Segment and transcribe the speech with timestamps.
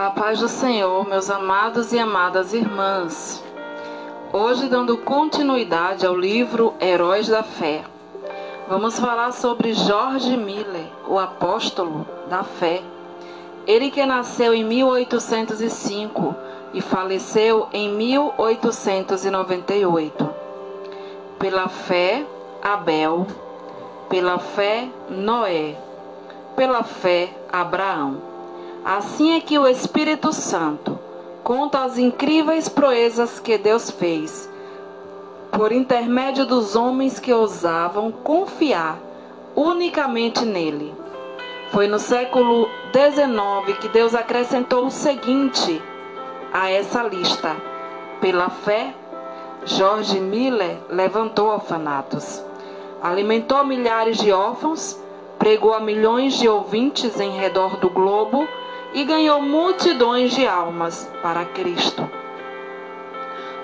[0.00, 3.44] A paz do Senhor, meus amados e amadas irmãs.
[4.32, 7.84] Hoje, dando continuidade ao livro Heróis da Fé,
[8.66, 12.82] vamos falar sobre George Miller, o apóstolo da fé.
[13.66, 16.34] Ele que nasceu em 1805
[16.72, 20.30] e faleceu em 1898.
[21.38, 22.24] Pela fé,
[22.62, 23.26] Abel.
[24.08, 25.76] Pela fé, Noé.
[26.56, 28.29] Pela fé, Abraão.
[28.84, 30.98] Assim é que o Espírito Santo
[31.44, 34.48] conta as incríveis proezas que Deus fez
[35.52, 38.98] por intermédio dos homens que ousavam confiar
[39.54, 40.94] unicamente nele.
[41.70, 45.82] Foi no século XIX que Deus acrescentou o seguinte
[46.50, 47.54] a essa lista:
[48.18, 48.94] pela fé,
[49.66, 52.42] George Miller levantou orfanatos,
[53.02, 54.98] alimentou milhares de órfãos,
[55.38, 58.48] pregou a milhões de ouvintes em redor do globo
[58.92, 62.08] e ganhou multidões de almas para Cristo.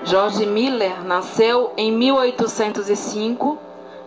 [0.03, 3.57] George Miller nasceu em 1805,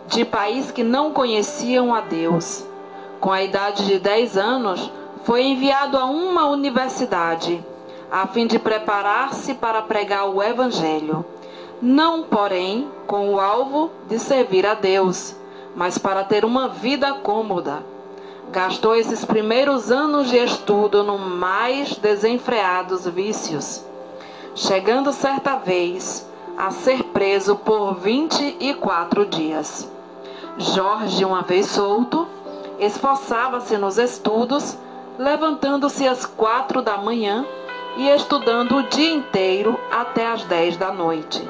[0.07, 2.65] de país que não conheciam a Deus.
[3.19, 4.91] Com a idade de 10 anos,
[5.23, 7.63] foi enviado a uma universidade,
[8.11, 11.23] a fim de preparar-se para pregar o Evangelho.
[11.79, 15.35] Não, porém, com o alvo de servir a Deus,
[15.75, 17.83] mas para ter uma vida cômoda
[18.51, 23.83] gastou esses primeiros anos de estudo no mais desenfreados vícios,
[24.53, 29.89] chegando certa vez a ser preso por 24 dias.
[30.57, 32.27] Jorge, uma vez solto,
[32.77, 34.77] esforçava-se nos estudos,
[35.17, 37.45] levantando-se às quatro da manhã
[37.95, 41.49] e estudando o dia inteiro até às dez da noite.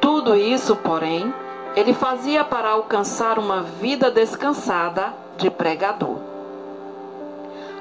[0.00, 1.34] Tudo isso, porém,
[1.74, 5.12] ele fazia para alcançar uma vida descansada
[5.42, 6.18] de pregador.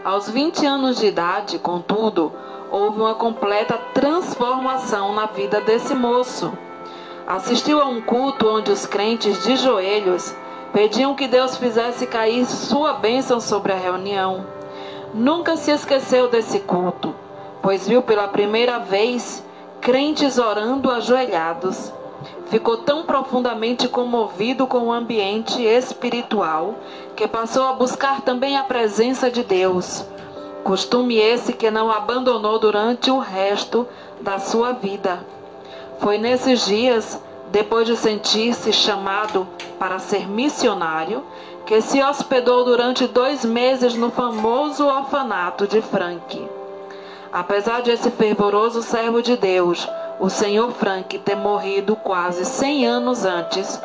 [0.04, 2.32] Aos 20 anos de idade, contudo,
[2.72, 6.52] houve uma completa transformação na vida desse moço.
[7.28, 10.34] Assistiu a um culto onde os crentes de joelhos
[10.74, 14.44] pediam que Deus fizesse cair sua bênção sobre a reunião.
[15.14, 17.14] Nunca se esqueceu desse culto,
[17.62, 19.46] pois viu pela primeira vez
[19.80, 21.94] crentes orando ajoelhados
[22.52, 26.76] ficou tão profundamente comovido com o ambiente espiritual
[27.16, 30.06] que passou a buscar também a presença de Deus.
[30.62, 33.88] Costume esse que não abandonou durante o resto
[34.20, 35.26] da sua vida.
[36.00, 37.18] Foi nesses dias,
[37.54, 39.48] depois de sentir-se chamado
[39.80, 41.24] para ser missionário,
[41.66, 46.50] que se hospedou durante dois meses no famoso orfanato de Frank.
[47.32, 49.88] Apesar de esse fervoroso servo de Deus
[50.22, 53.82] o senhor Frank ter morrido quase 100 anos antes,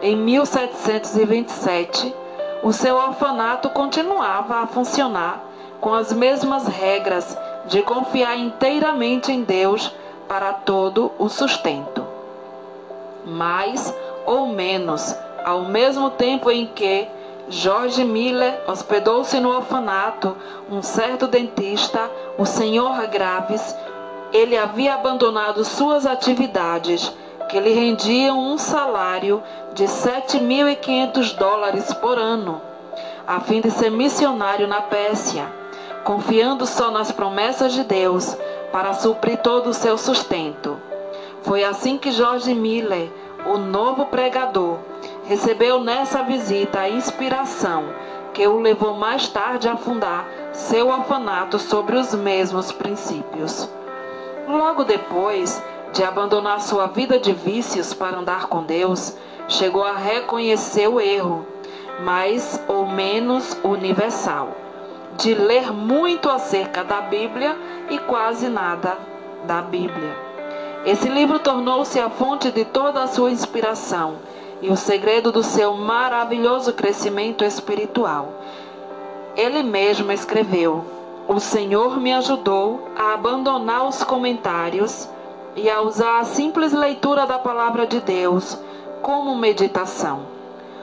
[0.00, 2.14] em 1727,
[2.62, 5.44] o seu orfanato continuava a funcionar
[5.80, 7.36] com as mesmas regras
[7.66, 9.92] de confiar inteiramente em Deus
[10.28, 12.06] para todo o sustento.
[13.26, 13.92] Mais
[14.24, 15.12] ou menos
[15.44, 17.08] ao mesmo tempo em que
[17.48, 20.36] Jorge Miller hospedou-se no orfanato,
[20.70, 22.08] um certo dentista,
[22.38, 23.76] o senhor Graves,
[24.34, 27.16] ele havia abandonado suas atividades,
[27.48, 29.40] que lhe rendiam um salário
[29.74, 32.60] de 7.500 dólares por ano,
[33.28, 35.46] a fim de ser missionário na Pérsia,
[36.02, 38.36] confiando só nas promessas de Deus
[38.72, 40.76] para suprir todo o seu sustento.
[41.42, 43.08] Foi assim que George Miller,
[43.46, 44.78] o novo pregador,
[45.26, 47.84] recebeu nessa visita a inspiração
[48.32, 53.70] que o levou mais tarde a fundar seu orfanato sobre os mesmos princípios.
[54.46, 55.62] Logo depois
[55.92, 59.16] de abandonar sua vida de vícios para andar com Deus,
[59.48, 61.46] chegou a reconhecer o erro,
[62.00, 64.50] mais ou menos universal,
[65.16, 67.56] de ler muito acerca da Bíblia
[67.88, 68.98] e quase nada
[69.44, 70.14] da Bíblia.
[70.84, 74.16] Esse livro tornou-se a fonte de toda a sua inspiração
[74.60, 78.32] e o segredo do seu maravilhoso crescimento espiritual.
[79.36, 80.84] Ele mesmo escreveu:
[81.26, 85.08] o Senhor me ajudou a abandonar os comentários
[85.56, 88.58] e a usar a simples leitura da palavra de Deus
[89.00, 90.26] como meditação.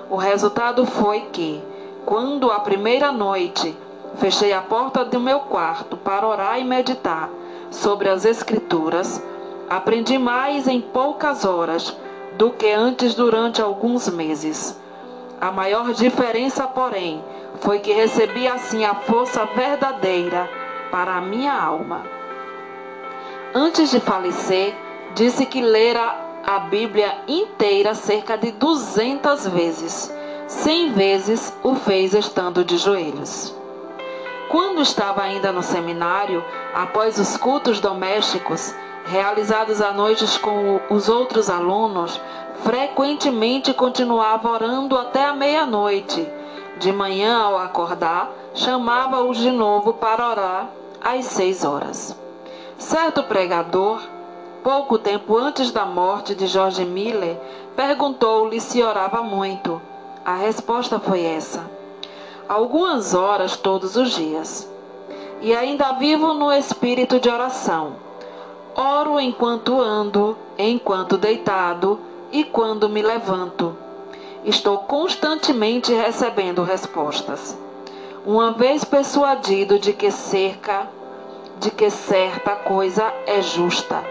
[0.10, 1.64] O resultado foi que,
[2.06, 3.78] quando a primeira noite
[4.16, 7.30] fechei a porta do meu quarto para orar e meditar
[7.70, 9.24] sobre as Escrituras,
[9.70, 11.96] aprendi mais em poucas horas
[12.36, 14.81] do que antes durante alguns meses.
[15.42, 17.26] A maior diferença, porém,
[17.62, 20.48] foi que recebi assim a força verdadeira
[20.92, 22.06] para a minha alma.
[23.52, 24.76] Antes de falecer,
[25.16, 26.16] disse que lera
[26.46, 30.14] a Bíblia inteira cerca de 200 vezes.
[30.46, 33.56] Cem vezes o fez estando de joelhos.
[34.48, 41.50] Quando estava ainda no seminário, após os cultos domésticos, realizados à noites com os outros
[41.50, 42.22] alunos,
[42.64, 46.28] frequentemente continuava orando até a meia-noite.
[46.78, 50.70] De manhã, ao acordar, chamava-os de novo para orar
[51.02, 52.16] às seis horas.
[52.78, 54.02] Certo pregador,
[54.64, 57.38] pouco tempo antes da morte de George Miller,
[57.76, 59.82] perguntou-lhe se orava muito.
[60.24, 61.70] A resposta foi essa:
[62.48, 64.70] algumas horas todos os dias.
[65.42, 67.96] E ainda vivo no espírito de oração.
[68.76, 72.00] Oro enquanto ando, enquanto deitado
[72.32, 73.76] e quando me levanto.
[74.44, 77.58] Estou constantemente recebendo respostas.
[78.26, 80.88] Uma vez persuadido de que cerca,
[81.60, 84.04] de que certa coisa é justa,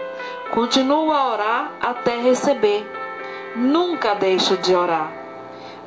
[0.53, 2.89] continuo a orar até receber.
[3.55, 5.11] Nunca deixo de orar.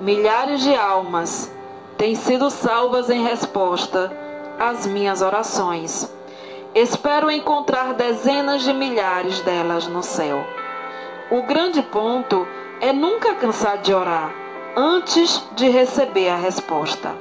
[0.00, 1.50] Milhares de almas
[1.96, 4.12] têm sido salvas em resposta
[4.58, 6.12] às minhas orações.
[6.74, 10.44] Espero encontrar dezenas de milhares delas no céu.
[11.30, 12.46] O grande ponto
[12.82, 14.30] é nunca cansar de orar
[14.76, 17.14] antes de receber a resposta.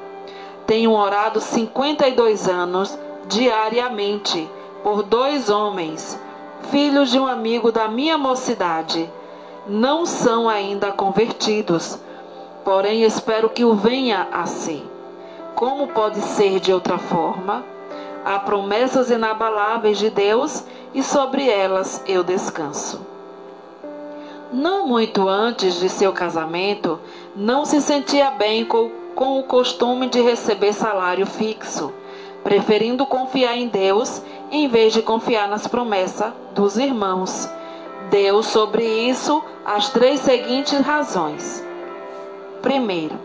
[0.67, 4.49] Tenho orado 52 anos diariamente
[4.83, 6.19] por dois homens,
[6.69, 9.09] filhos de um amigo da minha mocidade.
[9.65, 11.97] Não são ainda convertidos,
[12.65, 14.85] porém espero que o venha a ser.
[15.55, 17.63] Como pode ser de outra forma?
[18.25, 23.12] Há promessas inabaláveis de Deus e sobre elas eu descanso.
[24.53, 26.99] Não muito antes de seu casamento,
[27.35, 31.91] não se sentia bem com, com o costume de receber salário fixo,
[32.43, 34.21] preferindo confiar em Deus
[34.51, 37.49] em vez de confiar nas promessas dos irmãos.
[38.11, 41.65] Deu sobre isso as três seguintes razões.
[42.61, 43.17] Primeiro,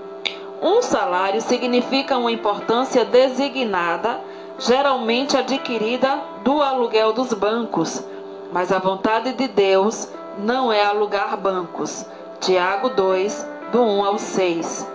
[0.62, 4.18] um salário significa uma importância designada
[4.58, 8.02] geralmente adquirida do aluguel dos bancos,
[8.50, 12.06] mas a vontade de Deus não é alugar bancos.
[12.40, 14.88] Tiago 2, do 1 ao 6.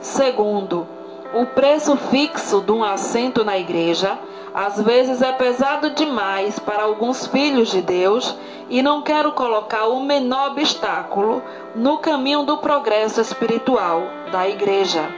[0.00, 0.86] Segundo,
[1.34, 4.18] o preço fixo de um assento na igreja
[4.52, 8.36] às vezes é pesado demais para alguns filhos de Deus
[8.68, 11.40] e não quero colocar o menor obstáculo
[11.74, 15.08] no caminho do progresso espiritual da igreja.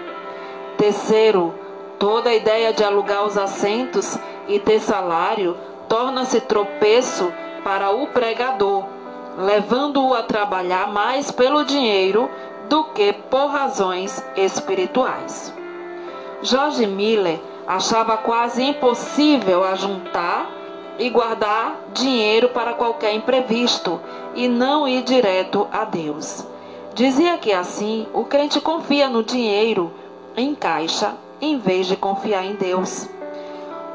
[0.76, 1.54] Terceiro,
[2.02, 4.18] Toda a ideia de alugar os assentos
[4.48, 5.56] e ter salário
[5.88, 7.32] torna-se tropeço
[7.62, 8.86] para o pregador,
[9.36, 12.30] levando-o a trabalhar mais pelo dinheiro
[12.68, 15.52] do que por razões espirituais.
[16.42, 20.50] Jorge Miller achava quase impossível ajuntar
[20.98, 24.00] e guardar dinheiro para qualquer imprevisto
[24.34, 26.46] e não ir direto a Deus.
[26.94, 29.92] Dizia que assim o crente confia no dinheiro
[30.36, 33.08] em caixa em vez de confiar em Deus.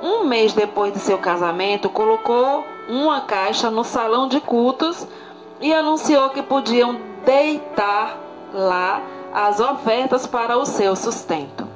[0.02, 5.08] Um mês depois de seu casamento, colocou uma caixa no salão de cultos
[5.60, 8.18] e anunciou que podiam deitar
[8.54, 9.02] lá
[9.34, 11.68] as ofertas para o seu sustento.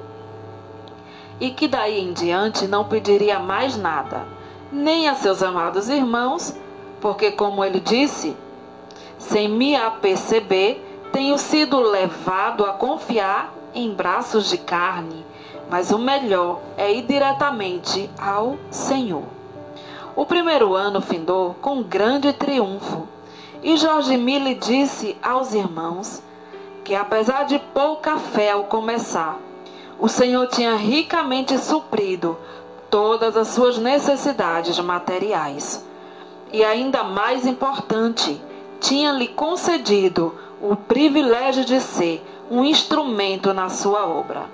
[1.39, 4.25] E que daí em diante não pediria mais nada,
[4.71, 6.55] nem a seus amados irmãos,
[6.99, 8.37] porque, como ele disse,
[9.17, 10.79] sem me aperceber,
[11.11, 15.25] tenho sido levado a confiar em braços de carne
[15.71, 19.23] mas o melhor é ir diretamente ao Senhor.
[20.13, 23.07] O primeiro ano findou com grande triunfo,
[23.63, 26.22] e Jorge Mille disse aos irmãos
[26.84, 29.38] que, apesar de pouca fé ao começar,
[30.00, 32.36] o Senhor tinha ricamente suprido
[32.89, 35.86] todas as suas necessidades materiais.
[36.51, 38.41] E ainda mais importante,
[38.80, 44.46] tinha-lhe concedido o privilégio de ser um instrumento na sua obra.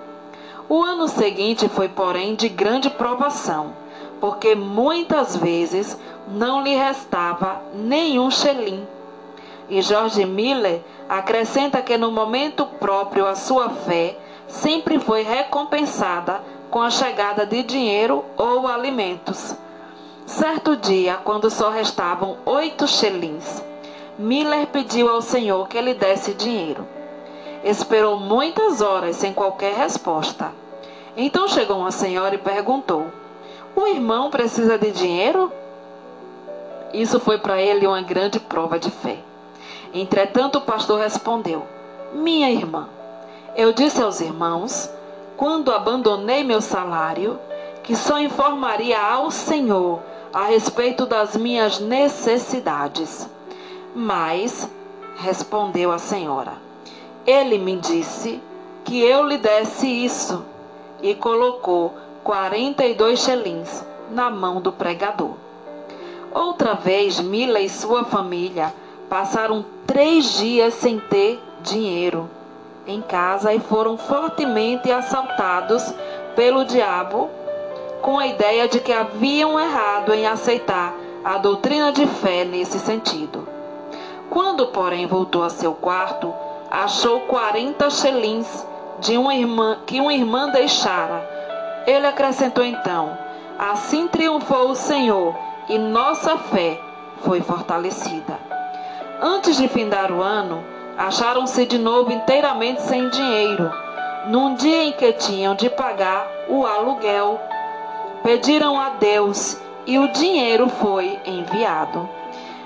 [0.70, 3.74] O ano seguinte foi, porém, de grande provação,
[4.20, 5.98] porque muitas vezes
[6.28, 8.86] não lhe restava nenhum xelim.
[9.70, 16.82] E Jorge Miller acrescenta que no momento próprio a sua fé sempre foi recompensada com
[16.82, 19.56] a chegada de dinheiro ou alimentos.
[20.26, 23.64] Certo dia, quando só restavam oito xelins,
[24.18, 26.86] Miller pediu ao Senhor que lhe desse dinheiro.
[27.64, 30.52] Esperou muitas horas sem qualquer resposta.
[31.16, 33.08] Então chegou uma senhora e perguntou:
[33.76, 35.52] O irmão precisa de dinheiro?
[36.94, 39.27] Isso foi para ele uma grande prova de fé.
[39.94, 41.66] Entretanto, o pastor respondeu:
[42.14, 42.88] Minha irmã,
[43.56, 44.90] eu disse aos irmãos,
[45.36, 47.40] quando abandonei meu salário,
[47.84, 50.02] que só informaria ao Senhor
[50.34, 53.30] a respeito das minhas necessidades.
[53.96, 54.70] Mas,
[55.18, 56.54] respondeu a senhora,
[57.26, 58.42] ele me disse
[58.84, 60.46] que eu lhe desse isso
[61.02, 65.34] e colocou 42 xelins na mão do pregador.
[66.34, 68.74] Outra vez, Mila e sua família
[69.10, 72.30] passaram três dias sem ter dinheiro
[72.86, 75.94] em casa e foram fortemente assaltados
[76.36, 77.30] pelo diabo
[78.02, 83.48] com a ideia de que haviam errado em aceitar a doutrina de fé nesse sentido.
[84.30, 86.34] Quando, porém, voltou a seu quarto,
[86.70, 88.66] achou 40 xelins
[89.00, 91.28] de uma irmã que uma irmã deixara.
[91.86, 93.18] Ele acrescentou então:
[93.58, 95.36] Assim triunfou o Senhor
[95.68, 96.80] e nossa fé
[97.22, 98.57] foi fortalecida.
[99.20, 100.64] Antes de findar o ano,
[100.96, 103.72] acharam-se de novo inteiramente sem dinheiro.
[104.28, 107.40] Num dia em que tinham de pagar o aluguel,
[108.22, 112.08] pediram a Deus e o dinheiro foi enviado.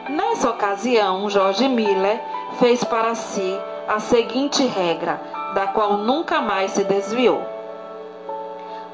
[0.09, 2.21] Nessa ocasião, Jorge Miller
[2.59, 5.21] fez para si a seguinte regra,
[5.53, 7.41] da qual nunca mais se desviou: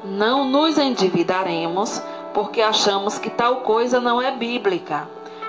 [0.04, 2.00] Não nos endividaremos,
[2.32, 5.08] porque achamos que tal coisa não é bíblica.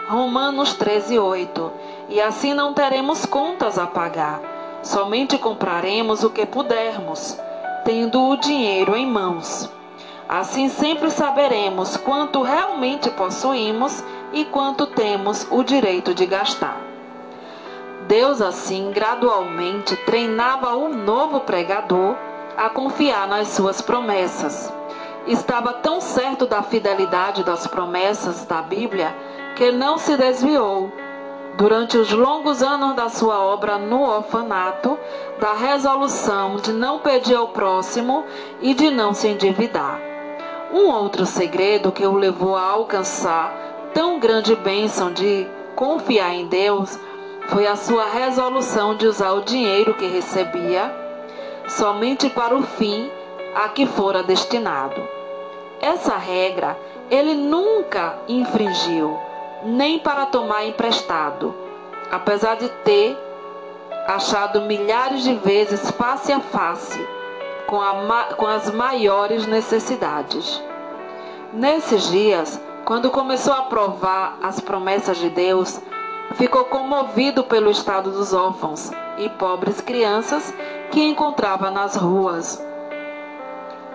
[0.09, 1.71] Romanos 13, 8.
[2.09, 4.41] E assim não teremos contas a pagar,
[4.81, 7.39] somente compraremos o que pudermos,
[7.85, 9.69] tendo o dinheiro em mãos.
[10.27, 16.77] Assim sempre saberemos quanto realmente possuímos e quanto temos o direito de gastar.
[18.07, 22.15] Deus, assim, gradualmente treinava o novo pregador
[22.57, 24.73] a confiar nas suas promessas.
[25.27, 29.15] Estava tão certo da fidelidade das promessas da Bíblia
[29.55, 30.91] que não se desviou,
[31.59, 34.97] durante os longos anos da sua obra no orfanato,
[35.41, 38.23] da resolução de não pedir ao próximo
[38.61, 39.99] e de não se endividar.
[40.71, 43.53] Um outro segredo que o levou a alcançar
[43.93, 46.97] tão grande bênção de confiar em Deus
[47.49, 50.95] foi a sua resolução de usar o dinheiro que recebia
[51.67, 53.11] somente para o fim
[53.53, 55.01] a que fora destinado.
[55.81, 56.77] Essa regra
[57.11, 59.19] ele nunca infringiu,
[59.63, 61.53] nem para tomar emprestado,
[62.11, 63.17] apesar de ter
[64.07, 67.07] achado milhares de vezes face a face
[67.67, 70.61] com, a, com as maiores necessidades.
[71.53, 75.79] Nesses dias, quando começou a provar as promessas de Deus,
[76.33, 80.53] ficou comovido pelo estado dos órfãos e pobres crianças
[80.91, 82.63] que encontrava nas ruas.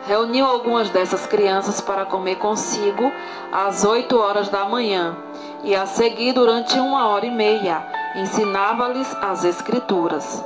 [0.07, 3.11] Reuniu algumas dessas crianças para comer consigo
[3.51, 5.17] às oito horas da manhã
[5.65, 7.85] e a seguir durante uma hora e meia
[8.17, 10.45] ensinava-lhes as Escrituras.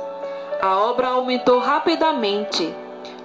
[0.61, 2.73] A obra aumentou rapidamente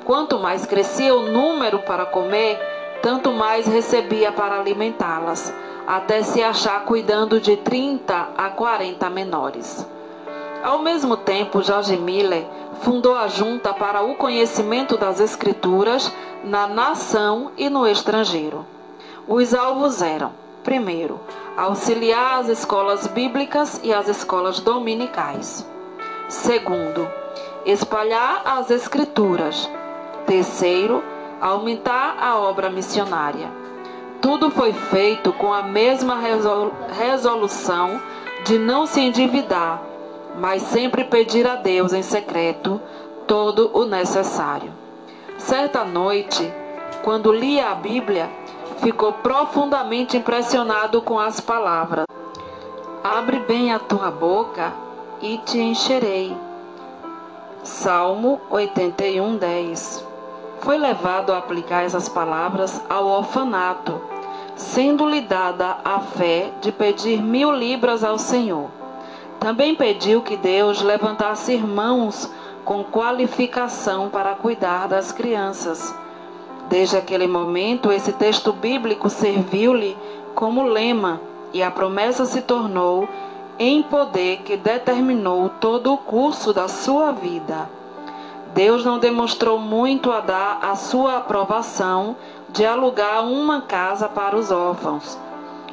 [0.04, 2.60] Quanto mais crescia o número para comer,
[3.00, 5.52] tanto mais recebia para alimentá-las,
[5.86, 9.86] até se achar cuidando de 30 a 40 menores.
[10.62, 12.44] Ao mesmo tempo, Jorge Miller
[12.82, 16.12] fundou a Junta para o Conhecimento das Escrituras
[16.44, 18.66] na nação e no estrangeiro.
[19.26, 20.32] Os alvos eram,
[20.64, 21.20] primeiro,
[21.56, 25.64] auxiliar as escolas bíblicas e as escolas dominicais.
[26.28, 27.08] Segundo,
[27.64, 29.70] espalhar as Escrituras
[30.26, 31.04] Terceiro,
[31.38, 33.52] aumentar a obra missionária.
[34.22, 36.18] Tudo foi feito com a mesma
[36.90, 38.00] resolução
[38.44, 39.82] de não se endividar,
[40.38, 42.80] mas sempre pedir a Deus em secreto
[43.26, 44.72] todo o necessário.
[45.36, 46.50] Certa noite,
[47.02, 48.30] quando lia a Bíblia,
[48.78, 52.06] ficou profundamente impressionado com as palavras:
[53.02, 54.72] Abre bem a tua boca
[55.20, 56.36] e te encherei.
[57.62, 60.14] Salmo 81, 10
[60.64, 64.00] foi levado a aplicar essas palavras ao orfanato,
[64.56, 68.70] sendo-lhe dada a fé de pedir mil libras ao Senhor.
[69.38, 72.30] Também pediu que Deus levantasse irmãos
[72.64, 75.94] com qualificação para cuidar das crianças.
[76.68, 79.96] Desde aquele momento, esse texto bíblico serviu-lhe
[80.34, 81.20] como lema
[81.52, 83.08] e a promessa se tornou
[83.58, 87.68] em poder que determinou todo o curso da sua vida.
[88.54, 92.16] Deus não demonstrou muito a dar a sua aprovação
[92.48, 95.18] de alugar uma casa para os órfãos.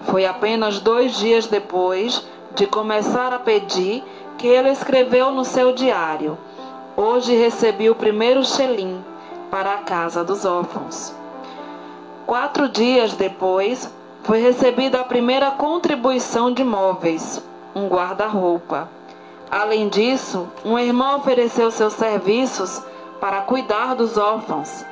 [0.03, 4.03] Foi apenas dois dias depois de começar a pedir
[4.37, 6.37] que ele escreveu no seu diário:
[6.97, 9.03] Hoje recebi o primeiro xelim
[9.51, 11.13] para a casa dos órfãos.
[12.25, 13.93] Quatro dias depois,
[14.23, 17.43] foi recebida a primeira contribuição de móveis,
[17.75, 18.89] um guarda-roupa.
[19.49, 22.81] Além disso, um irmão ofereceu seus serviços
[23.19, 24.85] para cuidar dos órfãos.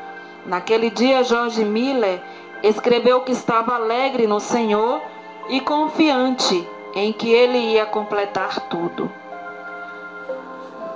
[0.46, 2.22] Naquele dia, Jorge Miller
[2.62, 5.01] escreveu que estava alegre no Senhor
[5.48, 9.10] e confiante em que ele ia completar tudo.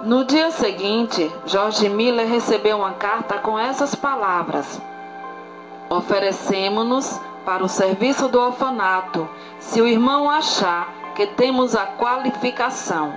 [0.06, 4.82] No dia seguinte, Jorge Miller recebeu uma carta com essas palavras:
[5.90, 9.30] Oferecemos-nos para o serviço do orfanato,
[9.60, 13.14] se o irmão achar que temos a qualificação.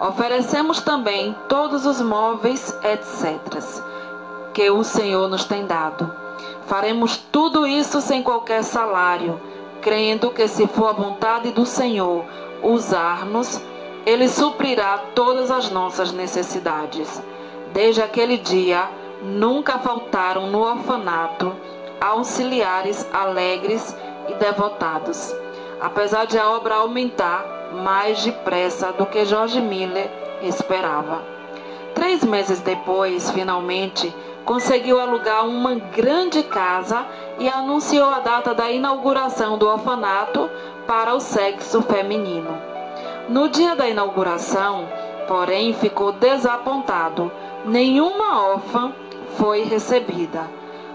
[0.00, 3.62] Oferecemos também todos os móveis, etc.,
[4.54, 6.10] que o Senhor nos tem dado.
[6.66, 9.38] Faremos tudo isso sem qualquer salário,
[9.82, 12.24] crendo que, se for a vontade do Senhor
[12.62, 13.60] usar-nos,
[14.06, 17.22] Ele suprirá todas as nossas necessidades.
[17.72, 18.88] Desde aquele dia,
[19.22, 21.54] nunca faltaram no orfanato
[22.00, 23.94] auxiliares alegres
[24.28, 25.34] e devotados.
[25.80, 30.10] Apesar de a obra aumentar mais depressa do que George Miller
[30.42, 31.22] esperava.
[31.94, 34.14] Três meses depois, finalmente,
[34.44, 37.06] conseguiu alugar uma grande casa
[37.38, 40.50] e anunciou a data da inauguração do orfanato
[40.86, 42.69] para o sexo feminino.
[43.28, 44.88] No dia da inauguração,
[45.28, 47.30] porém, ficou desapontado.
[47.64, 48.92] Nenhuma órfã
[49.36, 50.48] foi recebida.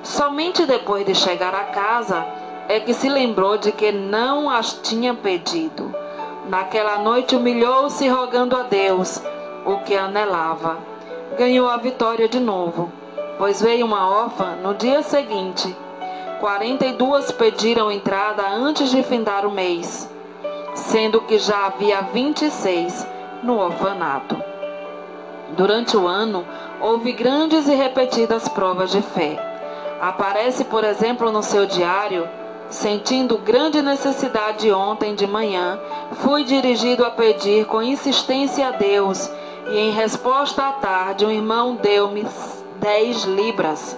[0.04, 2.26] Somente depois de chegar a casa
[2.68, 5.94] é que se lembrou de que não as tinha pedido.
[6.50, 9.22] Naquela noite humilhou-se rogando a Deus
[9.66, 10.78] o que anelava.
[11.38, 12.92] Ganhou a vitória de novo,
[13.38, 15.76] pois veio uma órfã no dia seguinte.
[16.40, 20.10] Quarenta e duas pediram entrada antes de findar o mês,
[20.76, 23.08] sendo que já havia vinte e seis
[23.42, 24.38] no orfanato.
[25.58, 26.46] Durante o ano,
[26.80, 29.40] houve grandes e repetidas provas de fé.
[30.00, 32.28] Aparece, por exemplo, no seu diário
[32.70, 35.80] Sentindo grande necessidade ontem de manhã,
[36.14, 39.30] fui dirigido a pedir com insistência a Deus,
[39.68, 42.26] e em resposta à tarde, um irmão deu-me
[42.78, 43.98] dez libras.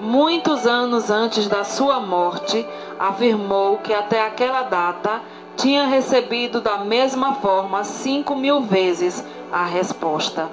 [0.00, 2.66] Muitos anos antes da sua morte,
[2.98, 5.22] afirmou que até aquela data
[5.56, 10.50] tinha recebido da mesma forma cinco mil vezes a resposta,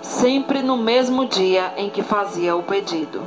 [0.00, 3.26] sempre no mesmo dia em que fazia o pedido.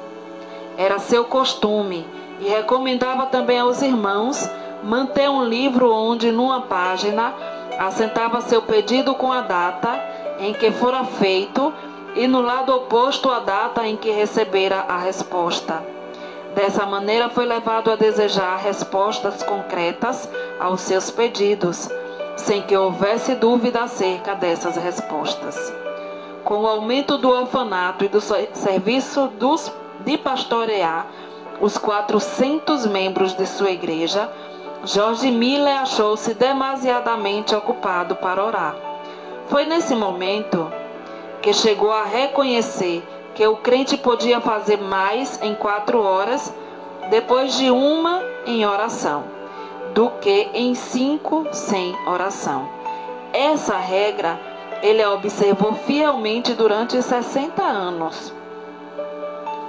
[0.77, 2.05] Era seu costume
[2.39, 4.49] e recomendava também aos irmãos
[4.83, 7.33] manter um livro onde, numa página,
[7.77, 9.99] assentava seu pedido com a data
[10.39, 11.71] em que fora feito
[12.15, 15.84] e no lado oposto a data em que recebera a resposta.
[16.55, 20.27] Dessa maneira foi levado a desejar respostas concretas
[20.62, 21.89] aos seus pedidos,
[22.38, 25.74] sem que houvesse dúvida acerca dessas respostas.
[26.43, 29.71] Com o aumento do orfanato e do serviço dos,
[30.06, 31.08] de pastorear,
[31.60, 34.32] os 400 membros de sua igreja,
[34.84, 38.76] Jorge Miller achou-se demasiadamente ocupado para orar.
[39.47, 40.71] Foi nesse momento
[41.41, 46.54] que chegou a reconhecer que o crente podia fazer mais em quatro horas
[47.10, 49.40] depois de uma em oração
[49.93, 52.67] do que em cinco sem oração.
[53.34, 54.39] Essa regra
[54.82, 58.34] ele a observou fielmente durante 60 anos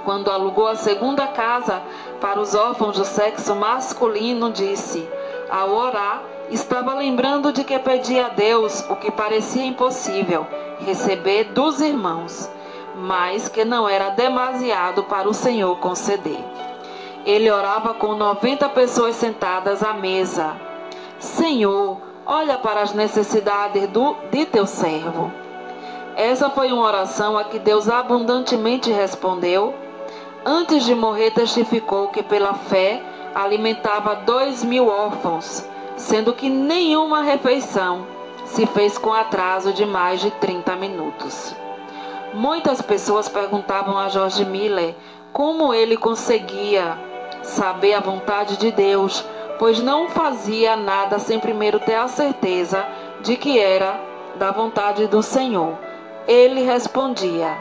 [0.03, 1.81] quando alugou a segunda casa
[2.19, 5.07] para os órfãos do sexo masculino, disse:
[5.49, 10.45] Ao orar, estava lembrando de que pedia a Deus o que parecia impossível
[10.79, 12.49] receber dos irmãos,
[12.95, 16.43] mas que não era demasiado para o Senhor conceder.
[17.25, 20.55] Ele orava com 90 pessoas sentadas à mesa.
[21.19, 25.31] Senhor, olha para as necessidades do, de teu servo.
[26.15, 29.73] Essa foi uma oração a que Deus abundantemente respondeu
[30.45, 33.01] Antes de morrer, testificou que pela fé
[33.33, 38.05] alimentava dois mil órfãos, sendo que nenhuma refeição
[38.43, 41.55] se fez com atraso de mais de 30 minutos.
[42.33, 44.93] Muitas pessoas perguntavam a George Miller
[45.31, 46.97] como ele conseguia
[47.43, 49.23] saber a vontade de Deus,
[49.59, 52.85] pois não fazia nada sem primeiro ter a certeza
[53.21, 53.99] de que era
[54.35, 55.77] da vontade do Senhor.
[56.27, 57.59] Ele respondia: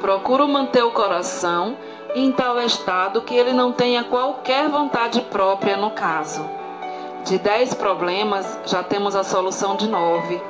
[0.00, 1.76] Procuro manter o coração
[2.14, 6.48] em tal estado que ele não tenha qualquer vontade própria no caso.
[7.24, 10.40] De dez problemas, já temos a solução de nove.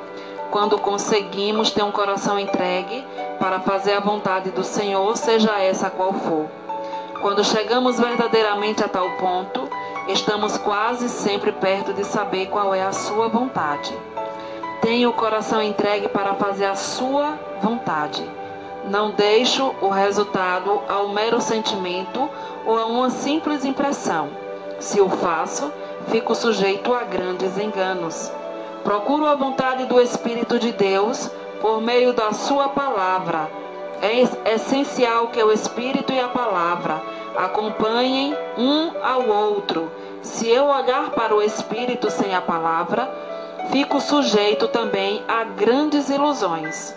[0.51, 3.03] Quando conseguimos ter um coração entregue
[3.39, 6.64] para fazer a vontade do Senhor, seja essa qual for.
[7.21, 9.69] Quando chegamos verdadeiramente a tal ponto,
[10.07, 13.97] estamos quase sempre perto de saber qual é a sua vontade.
[14.81, 18.23] Tenha o coração entregue para fazer a sua vontade.
[18.85, 22.29] Não deixo o resultado ao mero sentimento
[22.65, 24.29] ou a uma simples impressão.
[24.79, 25.71] Se o faço,
[26.09, 28.31] fico sujeito a grandes enganos.
[28.83, 33.64] Procuro a vontade do Espírito de Deus por meio da Sua palavra.
[34.05, 37.01] É essencial que o Espírito e a palavra
[37.35, 39.91] acompanhem um ao outro.
[40.21, 43.09] Se eu olhar para o Espírito sem a palavra,
[43.71, 46.95] fico sujeito também a grandes ilusões.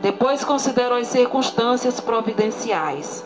[0.00, 3.24] Depois considero as circunstâncias providenciais.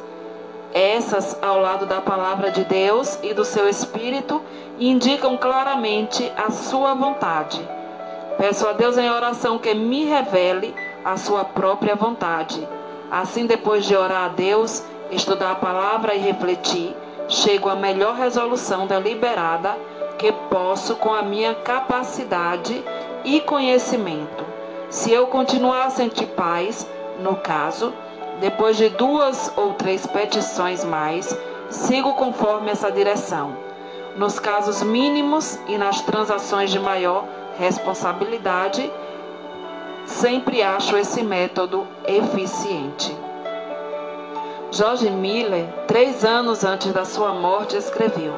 [0.74, 4.42] Essas, ao lado da palavra de Deus e do seu Espírito,
[4.79, 7.66] indicam claramente a sua vontade.
[8.37, 12.76] Peço a Deus em oração que me revele a sua própria vontade.
[13.11, 16.95] Assim, depois de orar a Deus, estudar a palavra e refletir,
[17.29, 19.77] chego à melhor resolução deliberada
[20.19, 22.83] que posso com a minha capacidade
[23.25, 24.45] e conhecimento.
[24.88, 26.88] Se eu continuar a sentir paz,
[27.21, 27.92] no caso,
[28.40, 31.37] depois de duas ou três petições mais,
[31.71, 33.57] sigo conforme essa direção.
[34.16, 37.25] Nos casos mínimos e nas transações de maior
[37.59, 38.90] responsabilidade,
[40.07, 43.14] sempre acho esse método eficiente.
[44.71, 48.33] George Miller, três anos antes da sua morte, escreveu: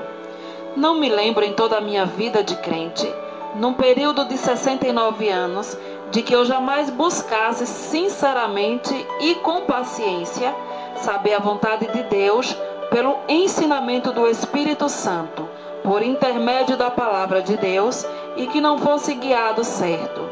[0.77, 3.13] Não me lembro em toda a minha vida de crente,
[3.55, 5.77] num período de 69 anos,
[6.11, 10.55] de que eu jamais buscasse sinceramente e com paciência
[10.97, 12.57] saber a vontade de Deus
[12.91, 15.49] pelo ensinamento do Espírito Santo,
[15.83, 20.28] por intermédio da palavra de Deus e que não fosse guiado certo.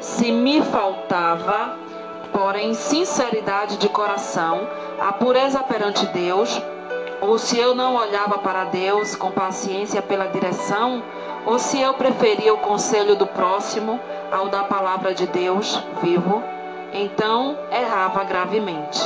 [0.00, 1.76] Se me faltava,
[2.32, 4.68] porém, sinceridade de coração,
[5.00, 6.62] a pureza perante Deus,
[7.20, 11.02] ou se eu não olhava para Deus com paciência pela direção,
[11.44, 13.98] ou se eu preferia o conselho do próximo
[14.30, 16.44] ao da palavra de Deus vivo,
[16.92, 19.00] então errava gravemente.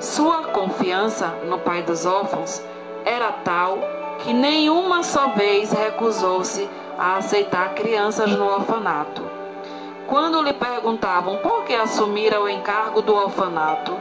[0.00, 2.62] Sua confiança no Pai dos órfãos
[3.04, 3.78] era tal
[4.18, 9.22] que nenhuma só vez recusou-se a aceitar crianças no orfanato.
[10.06, 13.92] Quando lhe perguntavam por que assumira o encargo do orfanato,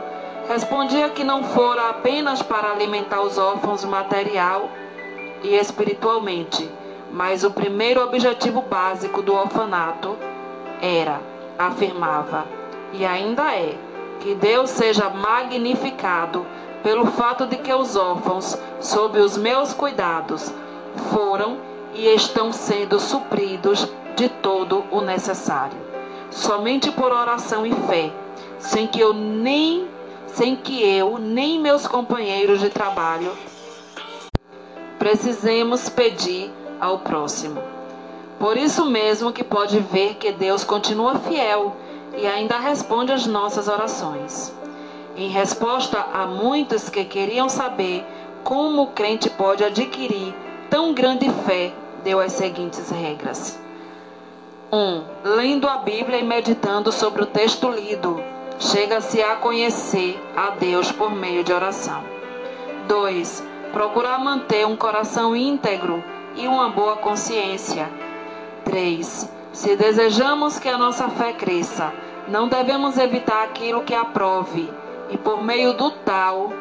[0.47, 4.69] respondia que não fora apenas para alimentar os órfãos material
[5.43, 6.69] e espiritualmente,
[7.11, 10.15] mas o primeiro objetivo básico do orfanato
[10.81, 11.19] era,
[11.57, 12.45] afirmava,
[12.93, 13.75] e ainda é,
[14.19, 16.45] que Deus seja magnificado
[16.83, 20.53] pelo fato de que os órfãos, sob os meus cuidados,
[21.11, 21.57] foram
[21.95, 25.77] e estão sendo supridos de todo o necessário.
[26.29, 28.11] Somente por oração e fé,
[28.59, 29.87] sem que eu nem
[30.27, 33.31] sem que eu nem meus companheiros de trabalho
[35.05, 37.61] precisemos pedir ao próximo.
[38.39, 41.75] Por isso mesmo que pode ver que Deus continua fiel
[42.17, 44.51] e ainda responde às nossas orações.
[45.15, 48.03] Em resposta a muitos que queriam saber
[48.43, 50.33] como o crente pode adquirir
[50.71, 51.71] tão grande fé,
[52.05, 53.59] deu as seguintes regras.
[54.71, 54.77] 1.
[54.77, 58.23] Um, lendo a Bíblia e meditando sobre o texto lido,
[58.59, 62.01] chega-se a conhecer a Deus por meio de oração.
[62.87, 66.01] 2 procurar manter um coração íntegro
[66.33, 67.89] e uma boa consciência.
[68.63, 69.29] 3.
[69.51, 71.91] Se desejamos que a nossa fé cresça,
[72.29, 74.71] não devemos evitar aquilo que aprove
[75.09, 76.53] e por meio do tal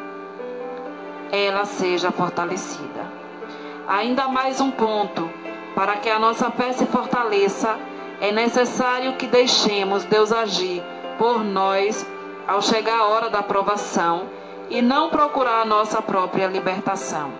[1.31, 3.05] ela seja fortalecida.
[3.87, 5.29] Ainda mais um ponto:
[5.75, 7.77] para que a nossa fé se fortaleça,
[8.21, 10.81] é necessário que deixemos Deus agir
[11.17, 12.07] por nós
[12.47, 14.27] ao chegar a hora da aprovação
[14.69, 17.31] e não procurar a nossa própria libertação.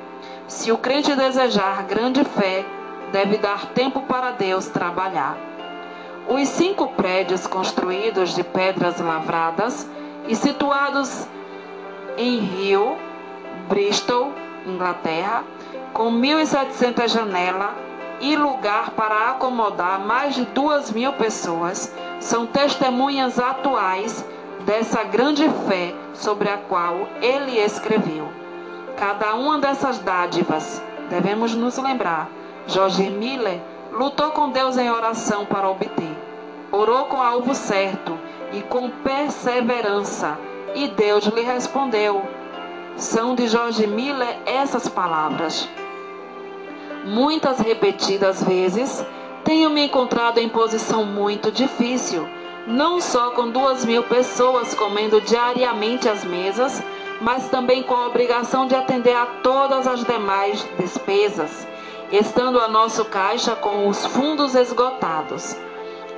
[0.48, 2.65] Se o crente desejar grande fé,
[3.12, 5.38] deve dar tempo para Deus trabalhar.
[6.28, 9.88] Os cinco prédios construídos de pedras lavradas
[10.28, 11.28] e situados
[12.17, 12.98] em Rio,
[13.69, 14.34] Bristol,
[14.65, 15.43] Inglaterra,
[15.93, 17.86] com 1.700 janelas
[18.19, 24.25] e lugar para acomodar mais de duas mil pessoas, são testemunhas atuais
[24.65, 28.28] dessa grande fé sobre a qual ele escreveu.
[28.97, 32.30] Cada uma dessas dádivas, devemos nos lembrar,
[32.67, 36.17] Jorge Miller lutou com Deus em oração para obter.
[36.71, 38.17] Orou com alvo certo
[38.51, 40.38] e com perseverança,
[40.73, 42.23] e Deus lhe respondeu.
[42.97, 45.69] São de Jorge Miller essas palavras.
[47.06, 49.06] Muitas repetidas vezes
[49.44, 52.28] tenho me encontrado em posição muito difícil
[52.68, 56.84] não só com duas mil pessoas comendo diariamente às mesas,
[57.22, 61.65] mas também com a obrigação de atender a todas as demais despesas,
[62.12, 65.56] estando a nosso caixa com os fundos esgotados.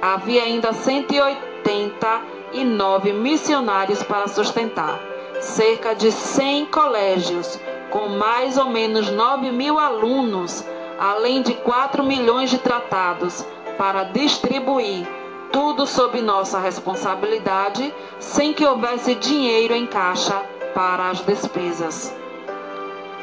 [0.02, 5.00] Havia ainda 189 missionários para sustentar,
[5.42, 10.66] cerca de 100 colégios, com mais ou menos 9 mil alunos,
[11.00, 13.46] além de 4 milhões de tratados
[13.78, 15.08] para distribuir
[15.52, 20.42] tudo sob nossa responsabilidade, sem que houvesse dinheiro em caixa
[20.74, 22.14] para as despesas.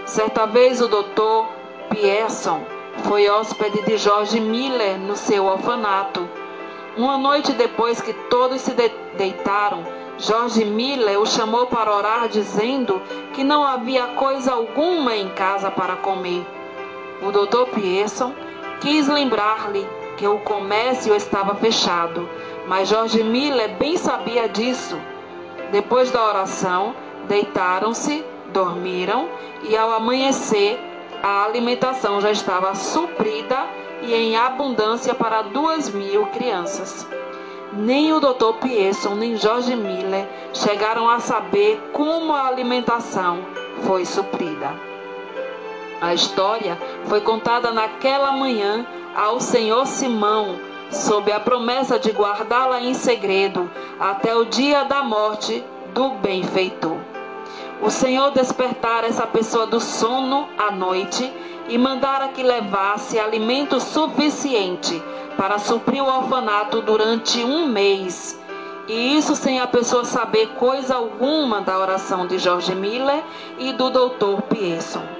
[0.06, 1.46] Certa vez o doutor
[1.90, 2.62] Pierson
[3.04, 6.28] foi hóspede de George Miller no seu orfanato.
[6.96, 9.84] Uma noite depois que todos se de deitaram,
[10.18, 15.96] Jorge Miller o chamou para orar, dizendo que não havia coisa alguma em casa para
[15.96, 16.46] comer.
[17.26, 18.34] O doutor Pearson
[18.82, 22.28] quis lembrar-lhe que o comércio estava fechado,
[22.66, 24.98] mas Jorge Miller bem sabia disso.
[25.72, 26.94] Depois da oração,
[27.26, 29.30] deitaram-se, dormiram
[29.62, 30.78] e ao amanhecer
[31.22, 33.64] a alimentação já estava suprida
[34.02, 37.08] e em abundância para duas mil crianças.
[37.72, 38.52] Nem o Dr.
[38.60, 43.38] Pierson nem Jorge Miller chegaram a saber como a alimentação
[43.82, 44.93] foi suprida.
[46.04, 48.84] A história foi contada naquela manhã
[49.16, 55.64] ao senhor Simão, sob a promessa de guardá-la em segredo até o dia da morte
[55.94, 56.98] do benfeitor.
[57.80, 61.32] O Senhor despertara essa pessoa do sono à noite
[61.70, 65.02] e mandara que levasse alimento suficiente
[65.38, 68.38] para suprir o orfanato durante um mês.
[68.86, 73.22] E isso sem a pessoa saber coisa alguma da oração de George Miller
[73.58, 74.42] e do Dr.
[74.50, 75.13] Pierson.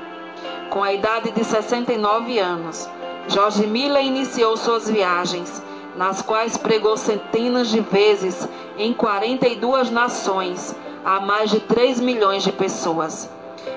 [0.74, 2.90] Com a idade de 69 anos,
[3.28, 5.62] George Miller iniciou suas viagens,
[5.94, 12.50] nas quais pregou centenas de vezes em 42 nações a mais de 3 milhões de
[12.50, 13.30] pessoas.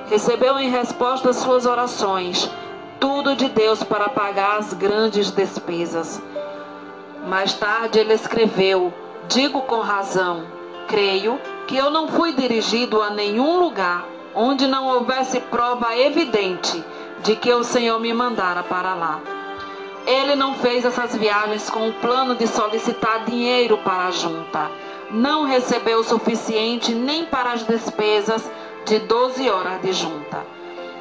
[0.09, 2.49] Recebeu em resposta suas orações
[2.99, 6.19] tudo de Deus para pagar as grandes despesas.
[7.27, 8.91] Mais tarde ele escreveu:
[9.27, 10.47] Digo com razão,
[10.87, 16.83] creio que eu não fui dirigido a nenhum lugar onde não houvesse prova evidente
[17.23, 19.19] de que o Senhor me mandara para lá.
[20.05, 24.69] Ele não fez essas viagens com o plano de solicitar dinheiro para a junta.
[25.09, 28.49] Não recebeu o suficiente nem para as despesas
[28.85, 30.45] de 12 horas de junta.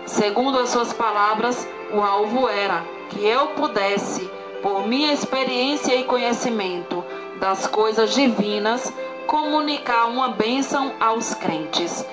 [0.06, 4.30] Segundo as suas palavras, o alvo era que eu pudesse,
[4.62, 7.04] por minha experiência e conhecimento
[7.38, 8.90] das coisas divinas,
[9.26, 12.04] comunicar uma bênção aos crentes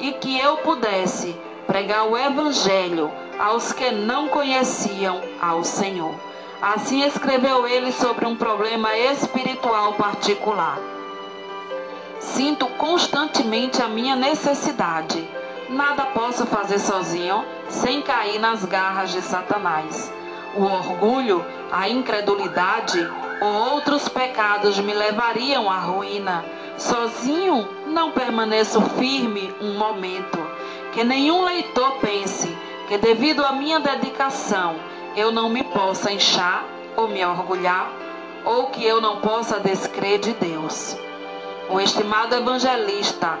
[0.00, 1.36] e que eu pudesse
[1.66, 6.14] pregar o evangelho aos que não conheciam ao Senhor.
[6.60, 10.78] Assim escreveu ele sobre um problema espiritual particular.
[12.18, 15.26] Sinto constantemente a minha necessidade
[15.70, 20.12] Nada posso fazer sozinho sem cair nas garras de Satanás.
[20.56, 23.08] O orgulho, a incredulidade
[23.40, 26.44] ou outros pecados me levariam à ruína.
[26.80, 30.38] Sozinho não permaneço firme um momento.
[30.92, 32.48] Que nenhum leitor pense
[32.88, 34.76] que, devido à minha dedicação,
[35.14, 36.64] eu não me possa inchar
[36.96, 37.92] ou me orgulhar,
[38.46, 40.96] ou que eu não possa descrer de Deus.
[41.68, 43.38] O estimado evangelista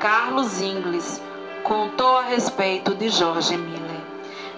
[0.00, 1.22] Carlos Ingles
[1.64, 4.00] contou a respeito de Jorge Miller.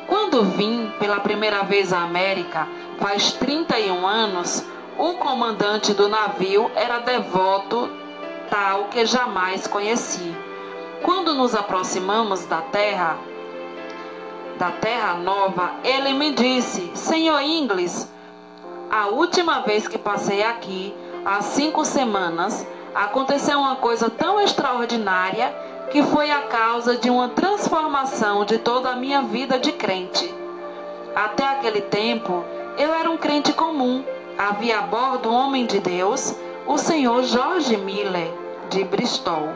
[0.06, 2.68] Quando vim pela primeira vez à América,
[3.00, 4.64] faz 31 anos,
[4.96, 7.99] o comandante do navio era devoto
[8.50, 10.36] tal que jamais conheci.
[11.02, 13.16] Quando nos aproximamos da terra,
[14.58, 18.10] da terra nova, ele me disse: Senhor Ingles,
[18.90, 25.54] a última vez que passei aqui, há cinco semanas, aconteceu uma coisa tão extraordinária
[25.90, 30.32] que foi a causa de uma transformação de toda a minha vida de crente.
[31.14, 32.44] Até aquele tempo,
[32.78, 34.04] eu era um crente comum.
[34.38, 36.34] Havia a bordo um homem de Deus,
[36.66, 38.32] o senhor Jorge Miller,
[38.68, 39.50] de Bristol.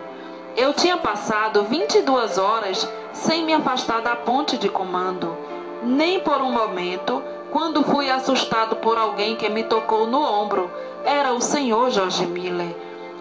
[0.57, 5.37] Eu tinha passado 22 horas sem me afastar da ponte de comando.
[5.83, 10.71] Nem por um momento, quando fui assustado por alguém que me tocou no ombro,
[11.05, 12.75] era o senhor Jorge Miller.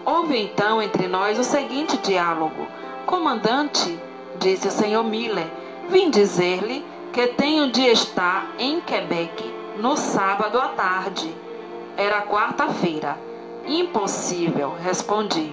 [0.04, 2.66] Houve então entre nós o seguinte diálogo.
[3.06, 3.98] Comandante,
[4.38, 5.46] disse o senhor Miller,
[5.88, 11.34] vim dizer-lhe que tenho de estar em Quebec no sábado à tarde.
[11.96, 13.16] Era quarta-feira.
[13.66, 15.52] Impossível, respondi.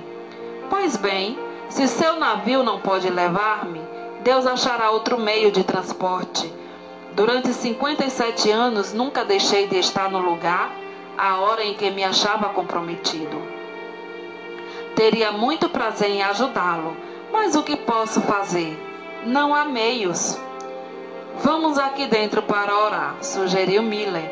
[0.69, 1.37] Pois bem,
[1.69, 3.81] se seu navio não pode levar-me,
[4.23, 6.51] Deus achará outro meio de transporte.
[7.13, 10.71] Durante 57 anos nunca deixei de estar no lugar
[11.17, 13.41] a hora em que me achava comprometido.
[14.95, 16.95] Teria muito prazer em ajudá-lo
[17.31, 18.77] mas o que posso fazer?
[19.25, 20.37] Não há meios.
[21.37, 24.29] Vamos aqui dentro para orar, sugeriu Miller.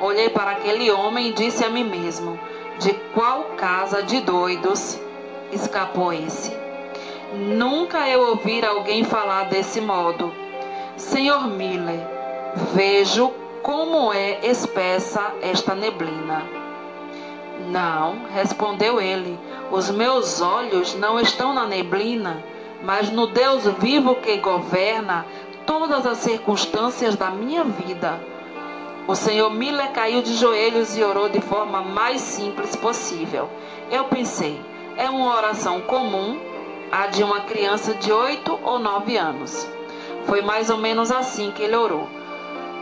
[0.00, 2.38] Olhei para aquele homem e disse a mim mesmo:
[2.78, 4.98] De qual casa de doidos
[5.52, 6.52] escapou esse?
[7.34, 10.32] Nunca eu ouvi alguém falar desse modo.
[10.96, 12.00] Senhor Miller,
[12.74, 13.32] vejo
[13.62, 16.44] como é espessa esta neblina.
[17.70, 19.38] Não, respondeu ele,
[19.70, 22.42] os meus olhos não estão na neblina,
[22.82, 25.24] mas no Deus vivo que governa
[25.64, 28.31] todas as circunstâncias da minha vida.
[29.06, 33.50] O Senhor Miller caiu de joelhos e orou de forma mais simples possível.
[33.90, 34.60] Eu pensei,
[34.96, 36.38] é uma oração comum,
[36.90, 39.68] a de uma criança de 8 ou 9 anos.
[40.24, 42.08] Foi mais ou menos assim que ele orou: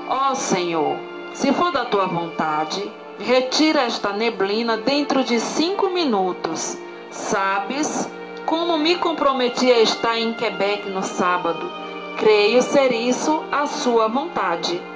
[0.09, 0.99] Ó oh, Senhor,
[1.33, 6.77] se for da tua vontade, retira esta neblina dentro de cinco minutos.
[7.11, 8.11] Sabes
[8.45, 11.71] como me comprometi a estar em Quebec no sábado.
[12.19, 14.90] Creio ser isso a sua vontade.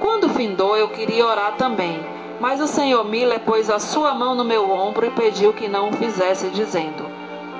[0.00, 2.00] Quando findou, eu queria orar também,
[2.40, 5.90] mas o senhor Miller pôs a sua mão no meu ombro e pediu que não
[5.90, 7.04] o fizesse, dizendo: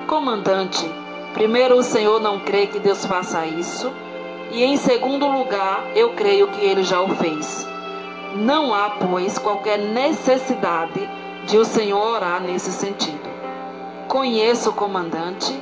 [0.07, 0.89] Comandante,
[1.35, 3.91] primeiro o senhor não crê que Deus faça isso,
[4.49, 7.67] e em segundo lugar, eu creio que ele já o fez.
[8.35, 11.07] Não há, pois, qualquer necessidade
[11.45, 13.29] de o senhor orar nesse sentido.
[14.07, 15.53] Conheço o comandante,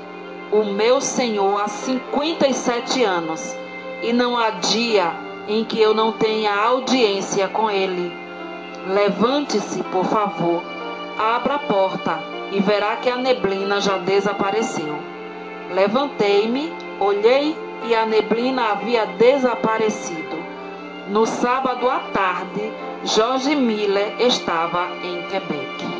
[0.50, 3.54] o meu senhor, há 57 anos,
[4.02, 8.13] e não há dia em que eu não tenha audiência com ele.
[8.88, 10.63] Levante-se, por favor,
[11.17, 12.19] abra a porta
[12.51, 14.95] e verá que a neblina já desapareceu.
[15.73, 20.38] Levantei-me, olhei e a neblina havia desaparecido.
[21.09, 22.71] No sábado à tarde,
[23.03, 25.99] Jorge Miller estava em Quebec.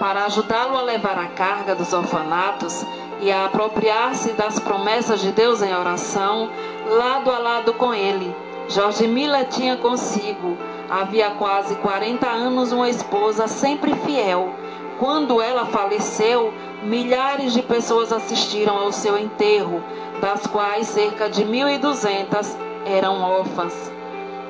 [0.00, 2.84] Para ajudá-lo a levar a carga dos orfanatos
[3.20, 6.50] e a apropriar-se das promessas de Deus em oração,
[6.88, 8.34] lado a lado com ele.
[8.68, 10.56] Jorge Miller tinha consigo,
[10.90, 14.50] havia quase 40 anos, uma esposa sempre fiel.
[14.98, 16.52] Quando ela faleceu,
[16.82, 19.82] milhares de pessoas assistiram ao seu enterro,
[20.20, 23.90] das quais cerca de 1.200 eram órfãs.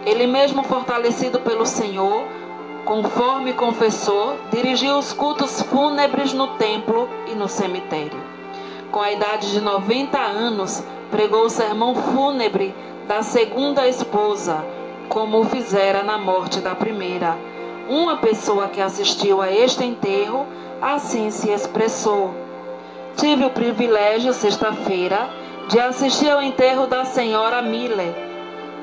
[0.05, 2.25] Ele mesmo, fortalecido pelo Senhor,
[2.85, 8.38] conforme confessou, dirigiu os cultos fúnebres no templo e no cemitério.
[8.91, 12.75] Com a idade de 90 anos, pregou o sermão fúnebre
[13.07, 14.65] da segunda esposa,
[15.09, 17.37] como o fizera na morte da primeira.
[17.89, 20.47] Uma pessoa que assistiu a este enterro
[20.81, 22.35] assim se expressou.
[23.17, 25.29] Tive o privilégio, sexta-feira,
[25.69, 28.15] de assistir ao enterro da senhora Miller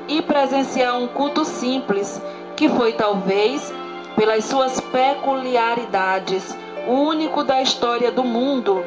[0.08, 2.22] e presenciar um culto simples,
[2.54, 3.72] que foi talvez,
[4.14, 8.84] pelas suas peculiaridades, o único da história do mundo.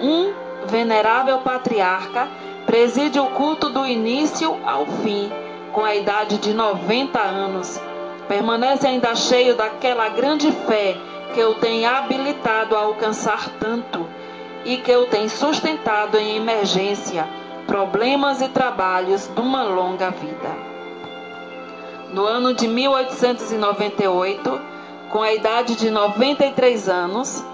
[0.00, 2.28] Um venerável patriarca
[2.66, 5.32] preside o culto do início ao fim,
[5.72, 7.80] com a idade de 90 anos.
[8.28, 10.96] Permanece ainda cheio daquela grande fé
[11.34, 14.06] que o tem habilitado a alcançar tanto
[14.64, 17.26] e que o tem sustentado em emergência,
[17.66, 20.68] problemas e trabalhos de uma longa vida.
[22.12, 24.60] No ano de 1898,
[25.10, 27.44] com a idade de 93 anos,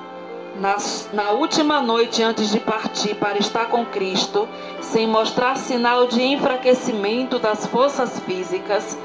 [1.13, 4.49] na, última noite antes de partir para estar com Cristo,
[4.81, 8.97] sem mostrar sinal de enfraquecimento das forças físicas,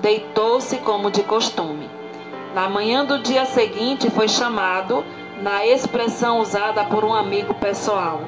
[0.00, 1.90] deitou-se como de costume.
[2.54, 5.04] Na manhã do dia seguinte, foi chamado,
[5.42, 8.20] na expressão usada por um amigo pessoal.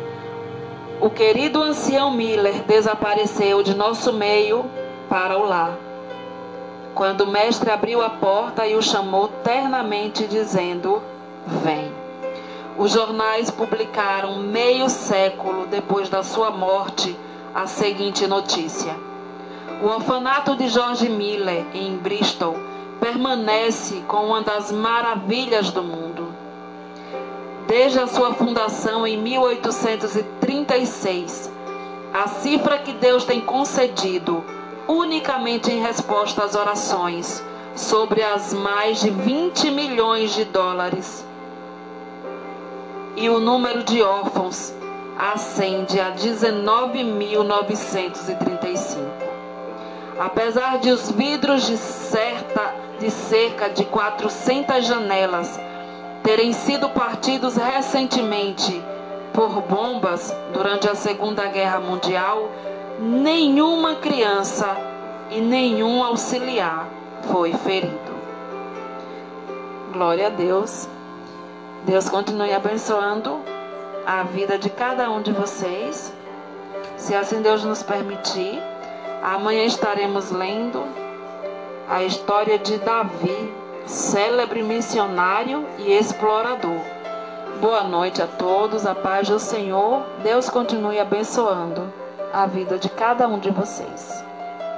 [1.00, 4.64] O querido ancião Miller desapareceu de nosso meio
[5.08, 5.78] para o lar.
[6.94, 11.02] Quando o mestre abriu a porta e o chamou ternamente, dizendo:
[11.46, 12.05] Vem.
[12.78, 17.18] Os jornais publicaram meio século depois da sua morte
[17.54, 18.94] a seguinte notícia:
[19.82, 22.54] O orfanato de George Miller, em Bristol,
[23.00, 26.28] permanece com uma das maravilhas do mundo.
[27.66, 31.50] Desde a sua fundação em 1836,
[32.12, 34.44] a cifra que Deus tem concedido
[34.86, 37.42] unicamente em resposta às orações
[37.74, 41.24] sobre as mais de 20 milhões de dólares
[43.16, 44.74] e o número de órfãos
[45.18, 48.98] ascende a 19.935.
[50.18, 55.58] Apesar de os vidros de, certa, de cerca de 400 janelas
[56.22, 58.80] terem sido partidos recentemente
[59.32, 62.50] por bombas durante a Segunda Guerra Mundial,
[62.98, 64.76] nenhuma criança
[65.30, 66.88] e nenhum auxiliar
[67.30, 68.16] foi ferido.
[69.92, 70.88] Glória a Deus.
[71.86, 73.38] Deus continue abençoando
[74.04, 76.12] a vida de cada um de vocês.
[76.96, 78.60] Se assim Deus nos permitir,
[79.22, 80.82] amanhã estaremos lendo
[81.88, 83.54] a história de Davi,
[83.86, 86.80] célebre missionário e explorador.
[87.60, 90.02] Boa noite a todos, a paz do Senhor.
[90.24, 91.92] Deus continue abençoando
[92.32, 94.24] a vida de cada um de vocês.